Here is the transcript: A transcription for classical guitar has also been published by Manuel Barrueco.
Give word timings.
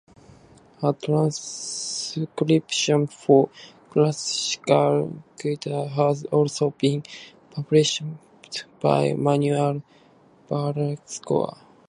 A 0.81 0.93
transcription 0.93 3.05
for 3.05 3.51
classical 3.91 5.21
guitar 5.39 5.85
has 5.89 6.23
also 6.25 6.71
been 6.71 7.03
published 7.51 8.01
by 8.81 9.13
Manuel 9.13 9.83
Barrueco. 10.49 11.55